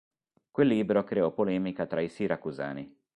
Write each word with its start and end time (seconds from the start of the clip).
Quel 0.49 0.65
libro 0.67 1.03
creò 1.03 1.31
polemica 1.31 1.85
tra 1.85 2.01
i 2.01 2.09
siracusani. 2.09 3.01